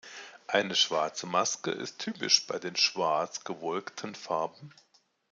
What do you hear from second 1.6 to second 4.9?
ist typisch bei den schwarz-gewolkten Farben.